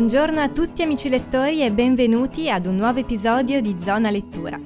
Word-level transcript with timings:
Buongiorno 0.00 0.40
a 0.40 0.48
tutti 0.48 0.80
amici 0.80 1.10
lettori 1.10 1.62
e 1.62 1.70
benvenuti 1.70 2.48
ad 2.48 2.64
un 2.64 2.76
nuovo 2.76 3.00
episodio 3.00 3.60
di 3.60 3.76
Zona 3.82 4.08
Lettura. 4.08 4.58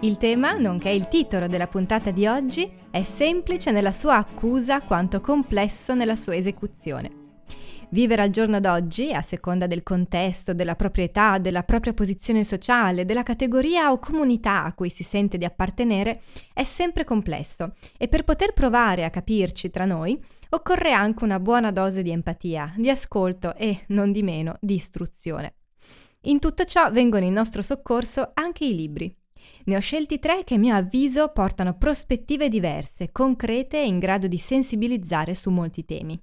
Il 0.00 0.18
tema, 0.18 0.52
nonché 0.58 0.90
il 0.90 1.08
titolo 1.08 1.46
della 1.46 1.66
puntata 1.66 2.10
di 2.10 2.26
oggi, 2.26 2.70
è 2.90 3.02
semplice 3.02 3.70
nella 3.70 3.92
sua 3.92 4.16
accusa 4.16 4.82
quanto 4.82 5.20
complesso 5.20 5.94
nella 5.94 6.16
sua 6.16 6.36
esecuzione. 6.36 7.10
Vivere 7.88 8.20
al 8.20 8.28
giorno 8.28 8.60
d'oggi, 8.60 9.10
a 9.14 9.22
seconda 9.22 9.66
del 9.66 9.82
contesto, 9.82 10.52
della 10.52 10.76
proprietà, 10.76 11.38
della 11.38 11.62
propria 11.62 11.94
posizione 11.94 12.44
sociale, 12.44 13.06
della 13.06 13.22
categoria 13.22 13.90
o 13.90 13.98
comunità 13.98 14.64
a 14.64 14.74
cui 14.74 14.90
si 14.90 15.02
sente 15.02 15.38
di 15.38 15.46
appartenere, 15.46 16.20
è 16.52 16.64
sempre 16.64 17.04
complesso 17.04 17.72
e 17.96 18.06
per 18.06 18.22
poter 18.22 18.52
provare 18.52 19.06
a 19.06 19.10
capirci 19.10 19.70
tra 19.70 19.86
noi, 19.86 20.22
occorre 20.50 20.92
anche 20.92 21.24
una 21.24 21.40
buona 21.40 21.70
dose 21.70 22.02
di 22.02 22.10
empatia, 22.10 22.74
di 22.76 22.90
ascolto 22.90 23.54
e, 23.54 23.84
non 23.88 24.12
di 24.12 24.22
meno, 24.22 24.56
di 24.60 24.74
istruzione. 24.74 25.54
In 26.22 26.38
tutto 26.38 26.64
ciò 26.64 26.90
vengono 26.90 27.24
in 27.24 27.32
nostro 27.32 27.62
soccorso 27.62 28.30
anche 28.34 28.64
i 28.64 28.74
libri. 28.74 29.14
Ne 29.64 29.76
ho 29.76 29.80
scelti 29.80 30.18
tre 30.18 30.44
che 30.44 30.54
a 30.54 30.58
mio 30.58 30.74
avviso 30.74 31.28
portano 31.28 31.76
prospettive 31.76 32.48
diverse, 32.48 33.12
concrete 33.12 33.80
e 33.80 33.86
in 33.86 33.98
grado 33.98 34.26
di 34.26 34.38
sensibilizzare 34.38 35.34
su 35.34 35.50
molti 35.50 35.84
temi. 35.84 36.20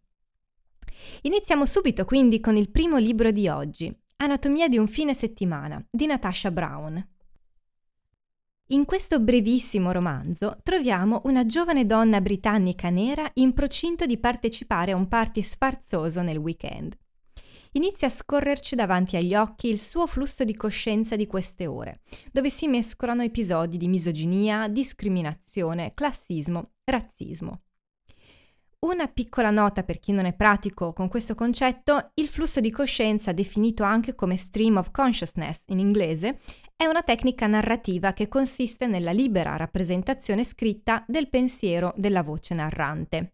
Iniziamo 1.22 1.66
subito 1.66 2.06
quindi 2.06 2.40
con 2.40 2.56
il 2.56 2.72
primo 2.72 2.98
libro 2.98 3.32
di 3.32 3.48
oggi, 3.48 3.96
Anatomia 4.18 4.68
di 4.68 4.78
un 4.78 4.88
fine 4.88 5.14
settimana, 5.14 5.86
di 5.90 6.06
Natasha 6.06 6.50
Brown. 6.50 7.15
In 8.70 8.86
questo 8.86 9.20
brevissimo 9.20 9.92
romanzo 9.92 10.58
troviamo 10.64 11.22
una 11.26 11.46
giovane 11.46 11.86
donna 11.86 12.20
britannica 12.20 12.90
nera 12.90 13.30
in 13.36 13.54
procinto 13.54 14.08
di 14.08 14.18
partecipare 14.18 14.92
a 14.92 14.96
un 14.96 15.08
party 15.08 15.44
sfarzoso 15.44 16.24
nel 16.24 16.38
weekend. 16.38 16.98
Inizia 17.74 18.08
a 18.08 18.10
scorrerci 18.10 18.76
davanti 18.76 19.18
agli 19.18 19.36
occhi 19.36 19.68
il 19.68 19.78
suo 19.78 20.08
flusso 20.08 20.44
di 20.44 20.56
coscienza 20.56 21.16
di 21.16 21.28
queste 21.28 21.68
ore, 21.68 22.02
dove 22.32 22.50
si 22.50 22.68
mescolano 22.68 23.22
episodi 23.22 23.78
di 23.78 23.88
misoginia, 23.88 24.68
discriminazione, 24.68 25.94
classismo, 25.94 26.72
razzismo. 26.86 27.65
Una 28.86 29.08
piccola 29.08 29.50
nota 29.50 29.82
per 29.82 29.98
chi 29.98 30.12
non 30.12 30.26
è 30.26 30.34
pratico 30.34 30.94
con 30.94 31.08
questo 31.08 31.34
concetto, 31.34 32.12
il 32.14 32.28
flusso 32.28 32.60
di 32.60 32.70
coscienza, 32.70 33.32
definito 33.32 33.82
anche 33.82 34.14
come 34.14 34.38
stream 34.38 34.78
of 34.78 34.92
consciousness 34.92 35.64
in 35.70 35.80
inglese, 35.80 36.38
è 36.76 36.86
una 36.86 37.02
tecnica 37.02 37.48
narrativa 37.48 38.14
che 38.14 38.28
consiste 38.28 38.86
nella 38.86 39.12
libera 39.12 39.56
rappresentazione 39.56 40.44
scritta 40.44 41.04
del 41.08 41.30
pensiero 41.30 41.96
della 41.98 42.22
voce 42.22 42.54
narrante. 42.54 43.34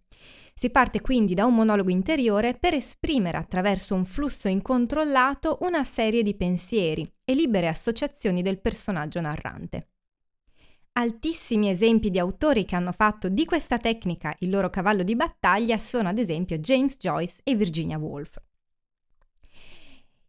Si 0.53 0.69
parte 0.69 1.01
quindi 1.01 1.33
da 1.33 1.43
un 1.43 1.55
monologo 1.55 1.89
interiore 1.89 2.53
per 2.53 2.73
esprimere 2.73 3.37
attraverso 3.37 3.93
un 3.93 4.05
flusso 4.05 4.47
incontrollato 4.47 5.57
una 5.63 5.83
serie 5.83 6.23
di 6.23 6.33
pensieri 6.33 7.05
e 7.25 7.33
libere 7.35 7.67
associazioni 7.67 8.41
del 8.41 8.61
personaggio 8.61 9.19
narrante. 9.19 9.87
Altissimi 10.93 11.69
esempi 11.69 12.09
di 12.09 12.19
autori 12.19 12.65
che 12.65 12.75
hanno 12.75 12.91
fatto 12.91 13.29
di 13.29 13.45
questa 13.45 13.77
tecnica 13.77 14.35
il 14.39 14.49
loro 14.49 14.69
cavallo 14.69 15.03
di 15.03 15.15
battaglia 15.15 15.77
sono 15.77 16.09
ad 16.09 16.17
esempio 16.17 16.57
James 16.57 16.97
Joyce 16.97 17.39
e 17.45 17.55
Virginia 17.55 17.97
Woolf. 17.97 18.35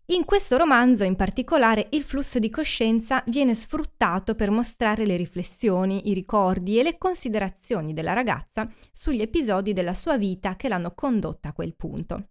In 0.07 0.25
questo 0.25 0.57
romanzo 0.57 1.03
in 1.03 1.17
particolare 1.17 1.89
il 1.91 2.05
flusso 2.05 2.39
di 2.39 2.49
coscienza 2.49 3.25
viene 3.27 3.57
sfruttato 3.57 4.37
per 4.37 4.51
mostrare 4.51 5.05
le 5.05 5.17
riflessioni, 5.17 6.11
i 6.11 6.15
ricordi 6.15 6.79
e 6.79 6.85
le 6.85 6.97
considerazioni 6.97 7.93
della 7.93 8.13
ragazza 8.13 8.71
sugli 8.93 9.21
episodi 9.21 9.73
della 9.73 9.95
sua 9.95 10.17
vita 10.17 10.55
che 10.55 10.69
l'hanno 10.69 10.93
condotta 10.95 11.49
a 11.49 11.53
quel 11.53 11.75
punto. 11.75 12.29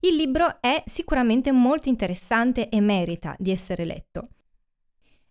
Il 0.00 0.16
libro 0.16 0.60
è 0.60 0.82
sicuramente 0.84 1.52
molto 1.52 1.88
interessante 1.88 2.68
e 2.68 2.80
merita 2.80 3.36
di 3.38 3.52
essere 3.52 3.84
letto. 3.84 4.30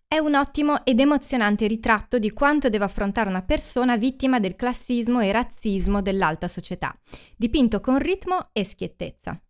È 0.08 0.18
un 0.18 0.36
ottimo 0.36 0.84
ed 0.84 1.00
emozionante 1.00 1.66
ritratto 1.66 2.20
di 2.20 2.30
quanto 2.30 2.68
deve 2.68 2.84
affrontare 2.84 3.28
una 3.28 3.42
persona 3.42 3.96
vittima 3.96 4.38
del 4.38 4.54
classismo 4.54 5.18
e 5.18 5.32
razzismo 5.32 6.00
dell'alta 6.00 6.46
società, 6.46 6.96
dipinto 7.36 7.80
con 7.80 7.98
ritmo 7.98 8.38
e 8.52 8.64
schiettezza. 8.64 9.40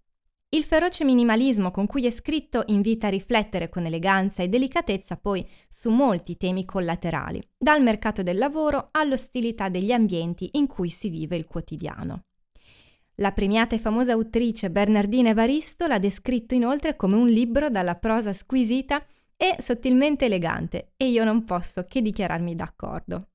Il 0.49 0.65
feroce 0.65 1.05
minimalismo 1.05 1.71
con 1.71 1.87
cui 1.87 2.07
è 2.07 2.11
scritto 2.11 2.63
invita 2.69 3.09
a 3.09 3.11
riflettere 3.11 3.69
con 3.69 3.85
eleganza 3.85 4.43
e 4.43 4.49
delicatezza 4.49 5.19
poi 5.19 5.47
su 5.69 5.91
molti 5.91 6.39
temi 6.39 6.65
collaterali, 6.65 7.47
dal 7.59 7.83
mercato 7.83 8.23
del 8.23 8.39
lavoro 8.39 8.89
all'ostilità 8.93 9.69
degli 9.69 9.93
ambienti 9.93 10.49
in 10.53 10.67
cui 10.67 10.89
si 10.89 11.11
vive 11.11 11.37
il 11.37 11.47
quotidiano. 11.47 12.23
La 13.17 13.33
premiata 13.33 13.77
e 13.77 13.79
famosa 13.79 14.13
autrice 14.13 14.71
Bernardina 14.71 15.29
Evaristo 15.29 15.87
l'ha 15.87 15.99
descritto 15.99 16.55
inoltre 16.55 16.97
come 16.97 17.17
un 17.17 17.29
libro 17.29 17.69
dalla 17.69 17.97
prosa 17.97 18.33
squisita 18.33 19.05
e 19.37 19.57
sottilmente 19.59 20.25
elegante 20.25 20.93
e 20.97 21.09
io 21.09 21.25
non 21.25 21.45
posso 21.45 21.87
che 21.87 22.01
dichiararmi 22.01 22.55
d'accordo. 22.55 23.29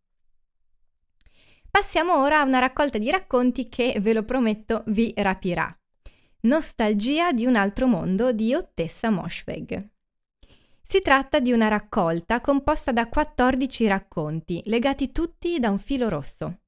Passiamo 1.70 2.22
ora 2.22 2.42
a 2.42 2.44
una 2.44 2.60
raccolta 2.60 2.98
di 2.98 3.10
racconti 3.10 3.70
che, 3.70 3.98
ve 4.02 4.14
lo 4.14 4.24
prometto, 4.24 4.84
vi 4.88 5.14
rapirà. 5.16 5.74
Nostalgia 6.42 7.32
di 7.32 7.46
un 7.46 7.56
altro 7.56 7.88
mondo 7.88 8.34
di 8.34 8.54
Ottessa 8.54 9.10
Moshfegh. 9.10 9.90
Si 10.82 11.00
tratta 11.00 11.40
di 11.40 11.54
una 11.54 11.70
raccolta 11.70 12.42
composta 12.42 12.92
da 12.92 13.08
14 13.08 13.88
racconti, 13.88 14.62
legati 14.66 15.14
tutti 15.14 15.60
da 15.60 15.70
un 15.70 15.80
filo 15.80 16.10
rosso. 16.10 16.64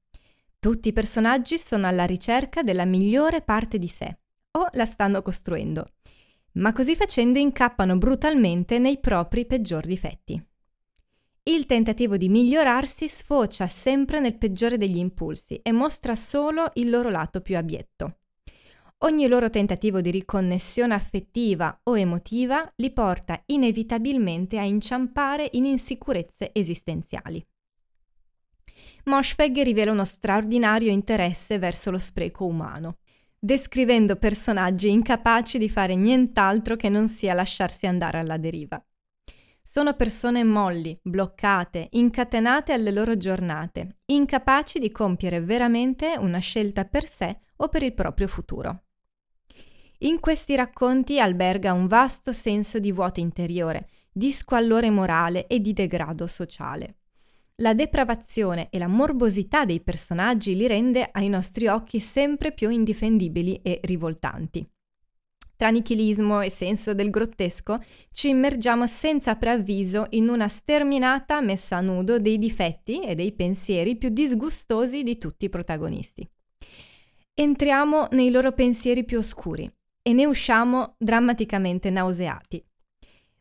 Tutti 0.58 0.88
i 0.88 0.92
personaggi 0.94 1.58
sono 1.58 1.86
alla 1.86 2.06
ricerca 2.06 2.62
della 2.62 2.86
migliore 2.86 3.42
parte 3.42 3.78
di 3.78 3.88
sé, 3.88 4.20
o 4.52 4.68
la 4.72 4.86
stanno 4.86 5.20
costruendo, 5.20 5.88
ma 6.54 6.72
così 6.72 6.96
facendo 6.96 7.38
incappano 7.38 7.96
brutalmente 7.96 8.78
nei 8.78 8.98
propri 8.98 9.46
peggior 9.46 9.86
difetti. 9.86 10.42
Il 11.46 11.66
tentativo 11.66 12.16
di 12.16 12.28
migliorarsi 12.28 13.08
sfocia 13.08 13.66
sempre 13.66 14.18
nel 14.18 14.38
peggiore 14.38 14.78
degli 14.78 14.96
impulsi 14.96 15.56
e 15.56 15.72
mostra 15.72 16.16
solo 16.16 16.70
il 16.74 16.88
loro 16.88 17.10
lato 17.10 17.40
più 17.40 17.56
abietto. 17.56 18.18
Ogni 18.98 19.26
loro 19.28 19.50
tentativo 19.50 20.00
di 20.00 20.10
riconnessione 20.10 20.94
affettiva 20.94 21.80
o 21.82 21.98
emotiva 21.98 22.72
li 22.76 22.90
porta 22.90 23.42
inevitabilmente 23.46 24.58
a 24.58 24.62
inciampare 24.62 25.50
in 25.52 25.66
insicurezze 25.66 26.50
esistenziali. 26.54 27.44
Moshfegh 29.04 29.60
rivela 29.60 29.92
uno 29.92 30.06
straordinario 30.06 30.90
interesse 30.90 31.58
verso 31.58 31.90
lo 31.90 31.98
spreco 31.98 32.46
umano, 32.46 33.00
descrivendo 33.44 34.16
personaggi 34.16 34.90
incapaci 34.90 35.58
di 35.58 35.68
fare 35.68 35.94
nient'altro 35.96 36.76
che 36.76 36.88
non 36.88 37.08
sia 37.08 37.34
lasciarsi 37.34 37.86
andare 37.86 38.18
alla 38.18 38.38
deriva. 38.38 38.82
Sono 39.60 39.92
persone 39.92 40.42
molli, 40.44 40.98
bloccate, 41.02 41.88
incatenate 41.90 42.72
alle 42.72 42.90
loro 42.90 43.18
giornate, 43.18 43.98
incapaci 44.06 44.78
di 44.78 44.90
compiere 44.90 45.42
veramente 45.42 46.16
una 46.16 46.38
scelta 46.38 46.86
per 46.86 47.04
sé 47.04 47.40
o 47.56 47.68
per 47.68 47.82
il 47.82 47.92
proprio 47.92 48.28
futuro. 48.28 48.84
In 49.98 50.20
questi 50.20 50.54
racconti 50.56 51.20
alberga 51.20 51.74
un 51.74 51.86
vasto 51.86 52.32
senso 52.32 52.78
di 52.78 52.92
vuoto 52.92 53.20
interiore, 53.20 53.88
di 54.10 54.32
squallore 54.32 54.88
morale 54.88 55.46
e 55.48 55.60
di 55.60 55.74
degrado 55.74 56.26
sociale. 56.26 56.96
La 57.62 57.72
depravazione 57.72 58.68
e 58.70 58.78
la 58.78 58.88
morbosità 58.88 59.64
dei 59.64 59.80
personaggi 59.80 60.56
li 60.56 60.66
rende 60.66 61.08
ai 61.12 61.28
nostri 61.28 61.68
occhi 61.68 62.00
sempre 62.00 62.52
più 62.52 62.68
indifendibili 62.68 63.60
e 63.62 63.78
rivoltanti. 63.84 64.68
Tra 65.56 65.68
nichilismo 65.68 66.40
e 66.40 66.50
senso 66.50 66.94
del 66.94 67.10
grottesco 67.10 67.80
ci 68.10 68.30
immergiamo 68.30 68.88
senza 68.88 69.36
preavviso 69.36 70.06
in 70.10 70.28
una 70.28 70.48
sterminata 70.48 71.40
messa 71.40 71.76
a 71.76 71.80
nudo 71.80 72.18
dei 72.18 72.38
difetti 72.38 73.02
e 73.02 73.14
dei 73.14 73.32
pensieri 73.32 73.96
più 73.96 74.08
disgustosi 74.08 75.04
di 75.04 75.16
tutti 75.16 75.44
i 75.44 75.50
protagonisti. 75.50 76.28
Entriamo 77.32 78.08
nei 78.10 78.30
loro 78.30 78.50
pensieri 78.50 79.04
più 79.04 79.18
oscuri, 79.18 79.72
e 80.06 80.12
ne 80.12 80.26
usciamo 80.26 80.96
drammaticamente 80.98 81.88
nauseati. 81.88 82.62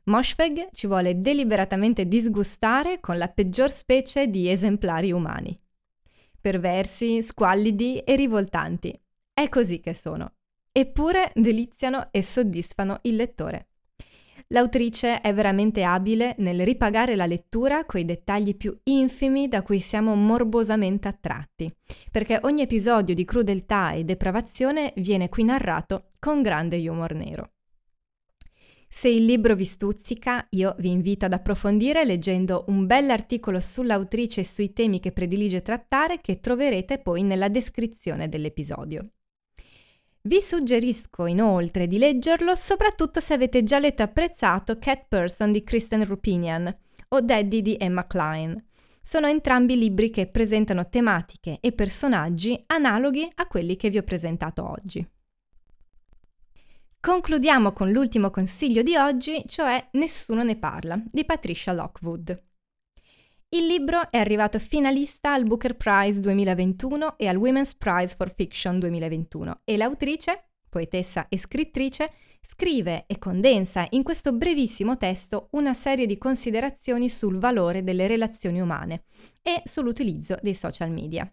Moshfegh 0.05 0.67
ci 0.73 0.85
vuole 0.85 1.21
deliberatamente 1.21 2.05
disgustare 2.07 2.99
con 2.99 3.17
la 3.17 3.29
peggior 3.29 3.71
specie 3.71 4.27
di 4.27 4.49
esemplari 4.49 5.13
umani. 5.13 5.57
Perversi, 6.41 7.21
squallidi 7.21 7.99
e 7.99 8.15
rivoltanti. 8.17 8.93
È 9.33 9.47
così 9.47 9.79
che 9.79 9.93
sono. 9.93 10.33
Eppure 10.73 11.31
deliziano 11.33 12.09
e 12.11 12.21
soddisfano 12.21 12.99
il 13.03 13.15
lettore. 13.15 13.67
L'autrice 14.47 15.21
è 15.21 15.33
veramente 15.33 15.83
abile 15.83 16.35
nel 16.39 16.65
ripagare 16.65 17.15
la 17.15 17.25
lettura 17.25 17.85
coi 17.85 18.03
dettagli 18.03 18.57
più 18.57 18.77
infimi 18.83 19.47
da 19.47 19.61
cui 19.61 19.79
siamo 19.79 20.15
morbosamente 20.15 21.07
attratti, 21.07 21.73
perché 22.11 22.39
ogni 22.43 22.61
episodio 22.61 23.15
di 23.15 23.23
crudeltà 23.23 23.93
e 23.93 24.03
depravazione 24.03 24.91
viene 24.97 25.29
qui 25.29 25.45
narrato 25.45 26.09
con 26.19 26.41
grande 26.41 26.87
humor 26.87 27.13
nero. 27.13 27.52
Se 28.95 29.09
il 29.09 29.25
libro 29.25 29.55
vi 29.55 29.65
stuzzica, 29.65 30.45
io 30.51 30.75
vi 30.77 30.91
invito 30.91 31.25
ad 31.25 31.33
approfondire 31.33 32.05
leggendo 32.05 32.65
un 32.67 32.85
bell'articolo 32.85 33.59
sull'autrice 33.59 34.41
e 34.41 34.45
sui 34.45 34.71
temi 34.71 34.99
che 34.99 35.11
predilige 35.11 35.63
trattare 35.63 36.21
che 36.21 36.39
troverete 36.39 36.99
poi 36.99 37.23
nella 37.23 37.49
descrizione 37.49 38.29
dell'episodio. 38.29 39.07
Vi 40.21 40.39
suggerisco 40.39 41.25
inoltre 41.25 41.87
di 41.87 41.97
leggerlo 41.97 42.53
soprattutto 42.53 43.19
se 43.19 43.33
avete 43.33 43.63
già 43.63 43.79
letto 43.79 44.03
e 44.03 44.05
apprezzato 44.05 44.77
Cat 44.77 45.05
Person 45.07 45.51
di 45.51 45.63
Kristen 45.63 46.05
Rupinian 46.05 46.77
o 47.07 47.19
Daddy 47.19 47.63
di 47.63 47.75
Emma 47.79 48.05
Klein. 48.05 48.63
Sono 49.01 49.25
entrambi 49.25 49.75
libri 49.75 50.11
che 50.11 50.27
presentano 50.27 50.87
tematiche 50.87 51.57
e 51.61 51.71
personaggi 51.71 52.61
analoghi 52.67 53.27
a 53.33 53.47
quelli 53.47 53.75
che 53.75 53.89
vi 53.89 53.97
ho 53.97 54.03
presentato 54.03 54.69
oggi. 54.69 55.03
Concludiamo 57.05 57.73
con 57.73 57.91
l'ultimo 57.91 58.29
consiglio 58.29 58.81
di 58.81 58.95
oggi, 58.95 59.43
cioè 59.45 59.89
Nessuno 59.91 60.41
ne 60.41 60.55
parla, 60.55 60.97
di 61.05 61.25
Patricia 61.25 61.73
Lockwood. 61.73 62.43
Il 63.49 63.65
libro 63.65 64.09
è 64.09 64.17
arrivato 64.17 64.57
finalista 64.57 65.33
al 65.33 65.43
Booker 65.43 65.75
Prize 65.75 66.21
2021 66.21 67.17
e 67.17 67.27
al 67.27 67.35
Women's 67.35 67.75
Prize 67.75 68.15
for 68.15 68.33
Fiction 68.33 68.79
2021 68.79 69.63
e 69.65 69.75
l'autrice, 69.75 70.51
poetessa 70.69 71.27
e 71.27 71.37
scrittrice, 71.37 72.09
scrive 72.39 73.03
e 73.05 73.19
condensa 73.19 73.85
in 73.89 74.01
questo 74.01 74.31
brevissimo 74.31 74.95
testo 74.95 75.49
una 75.51 75.73
serie 75.73 76.05
di 76.05 76.17
considerazioni 76.17 77.09
sul 77.09 77.37
valore 77.37 77.83
delle 77.83 78.07
relazioni 78.07 78.61
umane 78.61 79.03
e 79.41 79.61
sull'utilizzo 79.65 80.37
dei 80.41 80.55
social 80.55 80.89
media. 80.89 81.29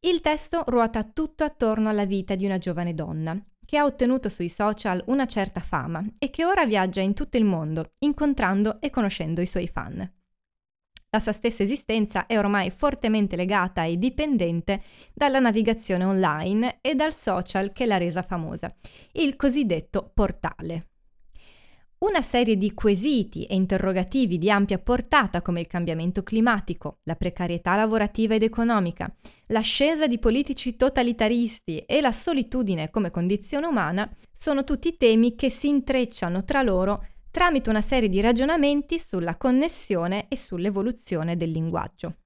Il 0.00 0.22
testo 0.22 0.64
ruota 0.68 1.04
tutto 1.04 1.44
attorno 1.44 1.90
alla 1.90 2.06
vita 2.06 2.34
di 2.34 2.46
una 2.46 2.56
giovane 2.56 2.94
donna, 2.94 3.38
che 3.64 3.78
ha 3.78 3.84
ottenuto 3.84 4.28
sui 4.28 4.48
social 4.48 5.02
una 5.06 5.26
certa 5.26 5.60
fama 5.60 6.04
e 6.18 6.30
che 6.30 6.44
ora 6.44 6.66
viaggia 6.66 7.00
in 7.00 7.14
tutto 7.14 7.36
il 7.36 7.44
mondo, 7.44 7.92
incontrando 7.98 8.80
e 8.80 8.90
conoscendo 8.90 9.40
i 9.40 9.46
suoi 9.46 9.68
fan. 9.68 10.10
La 11.10 11.20
sua 11.20 11.32
stessa 11.32 11.62
esistenza 11.62 12.26
è 12.26 12.36
ormai 12.36 12.70
fortemente 12.70 13.36
legata 13.36 13.84
e 13.84 13.96
dipendente 13.96 14.82
dalla 15.12 15.38
navigazione 15.38 16.04
online 16.04 16.78
e 16.80 16.96
dal 16.96 17.12
social 17.12 17.72
che 17.72 17.86
l'ha 17.86 17.98
resa 17.98 18.22
famosa, 18.22 18.74
il 19.12 19.36
cosiddetto 19.36 20.10
portale. 20.12 20.93
Una 22.04 22.20
serie 22.20 22.58
di 22.58 22.74
quesiti 22.74 23.44
e 23.44 23.54
interrogativi 23.54 24.36
di 24.36 24.50
ampia 24.50 24.78
portata 24.78 25.40
come 25.40 25.60
il 25.60 25.66
cambiamento 25.66 26.22
climatico, 26.22 26.98
la 27.04 27.14
precarietà 27.14 27.76
lavorativa 27.76 28.34
ed 28.34 28.42
economica, 28.42 29.10
l'ascesa 29.46 30.06
di 30.06 30.18
politici 30.18 30.76
totalitaristi 30.76 31.78
e 31.78 32.02
la 32.02 32.12
solitudine 32.12 32.90
come 32.90 33.10
condizione 33.10 33.66
umana 33.66 34.06
sono 34.30 34.64
tutti 34.64 34.98
temi 34.98 35.34
che 35.34 35.48
si 35.48 35.68
intrecciano 35.68 36.44
tra 36.44 36.60
loro 36.60 37.06
tramite 37.30 37.70
una 37.70 37.80
serie 37.80 38.10
di 38.10 38.20
ragionamenti 38.20 38.98
sulla 38.98 39.36
connessione 39.36 40.26
e 40.28 40.36
sull'evoluzione 40.36 41.36
del 41.36 41.52
linguaggio. 41.52 42.16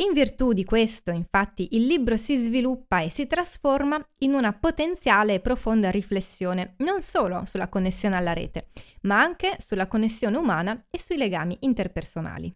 In 0.00 0.12
virtù 0.12 0.52
di 0.52 0.64
questo, 0.64 1.10
infatti, 1.10 1.74
il 1.74 1.84
libro 1.84 2.16
si 2.16 2.36
sviluppa 2.36 3.00
e 3.00 3.10
si 3.10 3.26
trasforma 3.26 4.00
in 4.18 4.32
una 4.32 4.52
potenziale 4.52 5.34
e 5.34 5.40
profonda 5.40 5.90
riflessione 5.90 6.74
non 6.78 7.02
solo 7.02 7.44
sulla 7.46 7.68
connessione 7.68 8.14
alla 8.14 8.32
rete, 8.32 8.68
ma 9.02 9.18
anche 9.20 9.56
sulla 9.58 9.88
connessione 9.88 10.36
umana 10.36 10.86
e 10.88 11.00
sui 11.00 11.16
legami 11.16 11.56
interpersonali. 11.62 12.54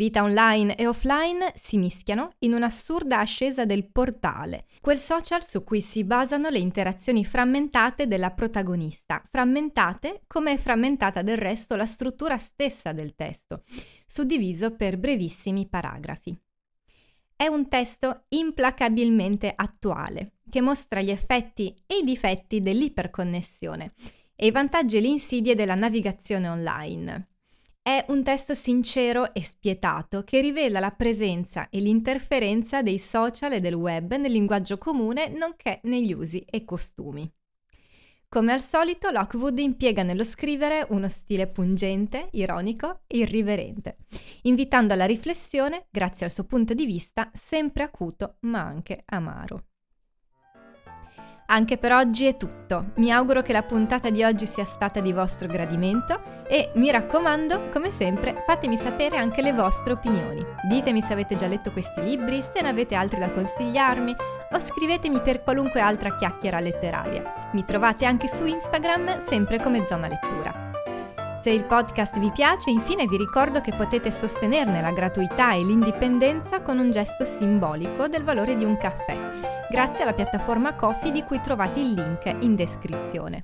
Vita 0.00 0.22
online 0.22 0.76
e 0.76 0.86
offline 0.86 1.52
si 1.56 1.76
mischiano 1.76 2.30
in 2.38 2.54
un'assurda 2.54 3.18
ascesa 3.18 3.66
del 3.66 3.86
portale, 3.86 4.64
quel 4.80 4.98
social 4.98 5.44
su 5.44 5.62
cui 5.62 5.82
si 5.82 6.04
basano 6.04 6.48
le 6.48 6.58
interazioni 6.58 7.22
frammentate 7.22 8.06
della 8.06 8.30
protagonista, 8.30 9.22
frammentate 9.30 10.22
come 10.26 10.52
è 10.52 10.56
frammentata 10.56 11.20
del 11.20 11.36
resto 11.36 11.76
la 11.76 11.84
struttura 11.84 12.38
stessa 12.38 12.92
del 12.92 13.14
testo, 13.14 13.64
suddiviso 14.06 14.74
per 14.74 14.96
brevissimi 14.96 15.68
paragrafi. 15.68 16.34
È 17.36 17.46
un 17.46 17.68
testo 17.68 18.24
implacabilmente 18.28 19.52
attuale, 19.54 20.36
che 20.48 20.62
mostra 20.62 21.02
gli 21.02 21.10
effetti 21.10 21.76
e 21.86 21.98
i 21.98 22.04
difetti 22.04 22.62
dell'iperconnessione 22.62 23.92
e 24.34 24.46
i 24.46 24.50
vantaggi 24.50 24.96
e 24.96 25.02
le 25.02 25.08
insidie 25.08 25.54
della 25.54 25.74
navigazione 25.74 26.48
online, 26.48 27.28
è 27.82 28.04
un 28.08 28.22
testo 28.22 28.54
sincero 28.54 29.32
e 29.32 29.42
spietato 29.42 30.22
che 30.22 30.40
rivela 30.40 30.80
la 30.80 30.90
presenza 30.90 31.68
e 31.70 31.80
l'interferenza 31.80 32.82
dei 32.82 32.98
social 32.98 33.52
e 33.52 33.60
del 33.60 33.74
web 33.74 34.14
nel 34.14 34.32
linguaggio 34.32 34.78
comune 34.78 35.28
nonché 35.28 35.80
negli 35.84 36.12
usi 36.12 36.44
e 36.48 36.64
costumi. 36.64 37.30
Come 38.28 38.52
al 38.52 38.60
solito, 38.60 39.10
Lockwood 39.10 39.58
impiega 39.58 40.04
nello 40.04 40.22
scrivere 40.22 40.86
uno 40.90 41.08
stile 41.08 41.48
pungente, 41.48 42.28
ironico 42.32 43.00
e 43.08 43.18
irriverente, 43.18 43.96
invitando 44.42 44.94
alla 44.94 45.04
riflessione 45.04 45.88
grazie 45.90 46.26
al 46.26 46.32
suo 46.32 46.44
punto 46.44 46.72
di 46.72 46.86
vista 46.86 47.28
sempre 47.32 47.82
acuto 47.82 48.36
ma 48.42 48.60
anche 48.60 49.02
amaro. 49.06 49.69
Anche 51.52 51.78
per 51.78 51.90
oggi 51.90 52.26
è 52.26 52.36
tutto. 52.36 52.92
Mi 52.96 53.10
auguro 53.10 53.42
che 53.42 53.52
la 53.52 53.64
puntata 53.64 54.08
di 54.08 54.22
oggi 54.22 54.46
sia 54.46 54.64
stata 54.64 55.00
di 55.00 55.12
vostro 55.12 55.48
gradimento 55.48 56.44
e 56.46 56.70
mi 56.76 56.92
raccomando, 56.92 57.70
come 57.72 57.90
sempre, 57.90 58.44
fatemi 58.46 58.76
sapere 58.76 59.16
anche 59.16 59.42
le 59.42 59.52
vostre 59.52 59.94
opinioni. 59.94 60.44
Ditemi 60.68 61.02
se 61.02 61.12
avete 61.12 61.34
già 61.34 61.48
letto 61.48 61.72
questi 61.72 62.04
libri, 62.04 62.40
se 62.40 62.62
ne 62.62 62.68
avete 62.68 62.94
altri 62.94 63.18
da 63.18 63.30
consigliarmi 63.30 64.14
o 64.52 64.60
scrivetemi 64.60 65.20
per 65.22 65.42
qualunque 65.42 65.80
altra 65.80 66.14
chiacchiera 66.14 66.60
letteraria. 66.60 67.50
Mi 67.52 67.64
trovate 67.64 68.04
anche 68.04 68.28
su 68.28 68.46
Instagram 68.46 69.18
sempre 69.18 69.60
come 69.60 69.84
Zona 69.86 70.06
Lettura. 70.06 70.69
Se 71.40 71.48
il 71.48 71.64
podcast 71.64 72.18
vi 72.18 72.30
piace, 72.30 72.68
infine 72.68 73.06
vi 73.06 73.16
ricordo 73.16 73.62
che 73.62 73.72
potete 73.74 74.10
sostenerne 74.10 74.82
la 74.82 74.92
gratuità 74.92 75.54
e 75.54 75.64
l'indipendenza 75.64 76.60
con 76.60 76.78
un 76.78 76.90
gesto 76.90 77.24
simbolico 77.24 78.08
del 78.08 78.24
valore 78.24 78.56
di 78.56 78.64
un 78.64 78.76
caffè 78.76 79.60
grazie 79.70 80.02
alla 80.02 80.12
piattaforma 80.12 80.74
Coffee 80.74 81.12
di 81.12 81.22
cui 81.22 81.40
trovate 81.40 81.80
il 81.80 81.92
link 81.92 82.36
in 82.40 82.56
descrizione. 82.56 83.40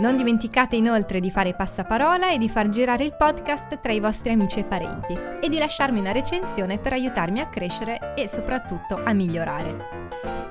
Non 0.00 0.16
dimenticate 0.16 0.76
inoltre 0.76 1.18
di 1.18 1.28
fare 1.28 1.54
passaparola 1.54 2.30
e 2.30 2.38
di 2.38 2.48
far 2.48 2.68
girare 2.68 3.02
il 3.02 3.16
podcast 3.16 3.80
tra 3.80 3.90
i 3.90 3.98
vostri 3.98 4.30
amici 4.30 4.60
e 4.60 4.64
parenti 4.64 5.18
e 5.40 5.48
di 5.48 5.58
lasciarmi 5.58 5.98
una 5.98 6.12
recensione 6.12 6.78
per 6.78 6.92
aiutarmi 6.92 7.40
a 7.40 7.48
crescere 7.48 8.14
e 8.14 8.28
soprattutto 8.28 9.00
a 9.02 9.12
migliorare. 9.12 9.96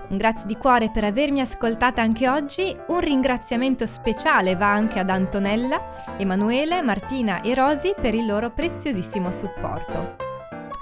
Un 0.09 0.17
grazie 0.17 0.47
di 0.47 0.57
cuore 0.57 0.89
per 0.89 1.05
avermi 1.05 1.39
ascoltata 1.39 2.01
anche 2.01 2.27
oggi, 2.27 2.75
un 2.87 2.99
ringraziamento 2.99 3.85
speciale 3.85 4.57
va 4.57 4.71
anche 4.71 4.99
ad 4.99 5.09
Antonella, 5.09 6.15
Emanuele, 6.17 6.81
Martina 6.81 7.39
e 7.41 7.53
Rosi 7.53 7.93
per 7.99 8.15
il 8.15 8.25
loro 8.25 8.51
preziosissimo 8.51 9.31
supporto. 9.31 10.15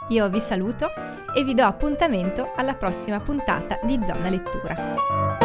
Io 0.09 0.27
vi 0.29 0.39
saluto 0.39 0.89
e 1.35 1.43
vi 1.43 1.53
do 1.53 1.65
appuntamento 1.65 2.53
alla 2.55 2.73
prossima 2.73 3.19
puntata 3.19 3.79
di 3.83 3.99
Zona 4.03 4.29
Lettura. 4.29 5.44